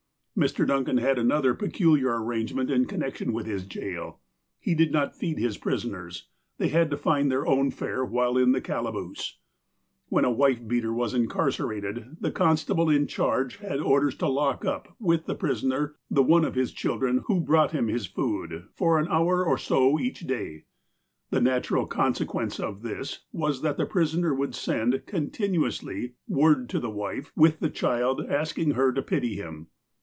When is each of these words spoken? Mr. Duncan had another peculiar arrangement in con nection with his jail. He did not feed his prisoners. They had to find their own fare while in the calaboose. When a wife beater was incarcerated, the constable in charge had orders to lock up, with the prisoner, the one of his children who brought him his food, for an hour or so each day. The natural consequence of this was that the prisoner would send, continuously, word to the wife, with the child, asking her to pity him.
Mr. 0.37 0.65
Duncan 0.65 0.97
had 0.97 1.19
another 1.19 1.53
peculiar 1.53 2.19
arrangement 2.23 2.71
in 2.71 2.85
con 2.85 3.01
nection 3.01 3.31
with 3.31 3.45
his 3.45 3.63
jail. 3.63 4.21
He 4.59 4.73
did 4.73 4.91
not 4.91 5.15
feed 5.15 5.37
his 5.37 5.57
prisoners. 5.59 6.29
They 6.57 6.69
had 6.69 6.89
to 6.89 6.97
find 6.97 7.29
their 7.29 7.45
own 7.45 7.69
fare 7.69 8.03
while 8.03 8.37
in 8.37 8.51
the 8.51 8.61
calaboose. 8.61 9.37
When 10.07 10.25
a 10.25 10.31
wife 10.31 10.65
beater 10.67 10.93
was 10.93 11.13
incarcerated, 11.13 12.17
the 12.21 12.31
constable 12.31 12.89
in 12.89 13.05
charge 13.05 13.57
had 13.57 13.79
orders 13.81 14.15
to 14.15 14.27
lock 14.27 14.65
up, 14.65 14.95
with 14.99 15.25
the 15.25 15.35
prisoner, 15.35 15.95
the 16.09 16.23
one 16.23 16.45
of 16.45 16.55
his 16.55 16.71
children 16.71 17.23
who 17.27 17.39
brought 17.41 17.71
him 17.71 17.87
his 17.87 18.07
food, 18.07 18.63
for 18.73 18.97
an 18.97 19.09
hour 19.09 19.45
or 19.45 19.59
so 19.59 19.99
each 19.99 20.21
day. 20.21 20.63
The 21.29 21.41
natural 21.41 21.85
consequence 21.85 22.59
of 22.59 22.81
this 22.81 23.25
was 23.31 23.61
that 23.61 23.77
the 23.77 23.85
prisoner 23.85 24.33
would 24.33 24.55
send, 24.55 25.05
continuously, 25.05 26.13
word 26.27 26.67
to 26.69 26.79
the 26.79 26.89
wife, 26.89 27.31
with 27.35 27.59
the 27.59 27.69
child, 27.69 28.25
asking 28.25 28.71
her 28.71 28.91
to 28.93 29.03
pity 29.03 29.35
him. 29.35 29.67